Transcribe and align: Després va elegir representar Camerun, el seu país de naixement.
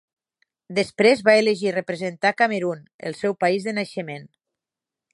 Després 0.79 1.21
va 1.27 1.35
elegir 1.41 1.75
representar 1.77 2.33
Camerun, 2.41 2.83
el 3.11 3.19
seu 3.23 3.39
país 3.45 3.69
de 3.69 3.79
naixement. 3.83 4.29